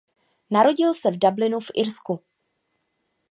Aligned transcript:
Narodil 0.51 0.93
se 0.95 1.11
v 1.11 1.19
Dublinu 1.19 1.59
v 1.59 1.71
Irsku. 1.73 2.23